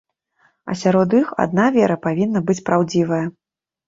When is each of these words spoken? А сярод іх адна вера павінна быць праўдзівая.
А 0.69 0.75
сярод 0.83 1.09
іх 1.19 1.27
адна 1.43 1.65
вера 1.75 1.97
павінна 2.05 2.41
быць 2.47 2.57
праўдзівая. 2.71 3.21